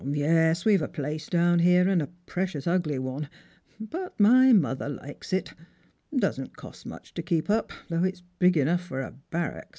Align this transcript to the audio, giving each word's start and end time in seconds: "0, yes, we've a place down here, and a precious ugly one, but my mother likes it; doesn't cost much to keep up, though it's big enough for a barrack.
"0, 0.01 0.13
yes, 0.15 0.65
we've 0.65 0.81
a 0.81 0.87
place 0.87 1.27
down 1.27 1.59
here, 1.59 1.87
and 1.87 2.01
a 2.01 2.07
precious 2.25 2.65
ugly 2.65 2.97
one, 2.97 3.29
but 3.79 4.19
my 4.19 4.51
mother 4.51 4.89
likes 4.89 5.31
it; 5.31 5.53
doesn't 6.17 6.57
cost 6.57 6.87
much 6.87 7.13
to 7.13 7.21
keep 7.21 7.51
up, 7.51 7.71
though 7.87 8.03
it's 8.03 8.23
big 8.39 8.57
enough 8.57 8.81
for 8.81 9.01
a 9.01 9.13
barrack. 9.29 9.69